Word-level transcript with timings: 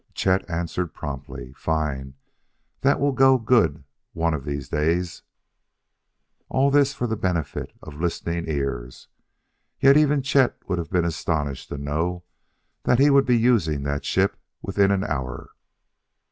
Chet 0.15 0.49
answered 0.49 0.95
promptly, 0.95 1.53
"Fine; 1.55 2.15
that 2.79 2.99
will 2.99 3.11
go 3.11 3.37
good 3.37 3.83
one 4.13 4.33
of 4.33 4.45
these 4.45 4.67
days." 4.67 5.21
All 6.49 6.71
this 6.71 6.91
for 6.91 7.05
the 7.05 7.15
benefit 7.15 7.71
of 7.83 8.01
listening 8.01 8.45
ears. 8.49 9.09
Yet 9.79 9.97
even 9.97 10.23
Chet 10.23 10.57
would 10.67 10.79
have 10.79 10.89
been 10.89 11.05
astonished 11.05 11.69
to 11.69 11.77
know 11.77 12.23
that 12.81 12.97
he 12.97 13.11
would 13.11 13.27
be 13.27 13.37
using 13.37 13.83
that 13.83 14.03
ship 14.03 14.37
within 14.63 14.89
an 14.89 15.03
hour.... 15.03 15.51